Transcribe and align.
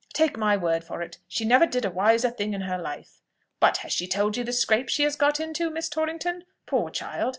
Take 0.13 0.35
my 0.35 0.57
word 0.57 0.83
for 0.83 1.03
it, 1.03 1.19
she 1.27 1.45
never 1.45 1.67
did 1.67 1.85
a 1.85 1.91
wiser 1.91 2.31
thing 2.31 2.55
in 2.55 2.61
her 2.61 2.79
life. 2.79 3.21
But 3.59 3.77
has 3.85 3.93
she 3.93 4.07
told 4.07 4.35
you 4.35 4.43
the 4.43 4.51
scrape 4.51 4.89
she 4.89 5.03
has 5.03 5.15
got 5.15 5.39
into, 5.39 5.69
Miss 5.69 5.89
Torrington? 5.89 6.45
Poor 6.65 6.89
child! 6.89 7.29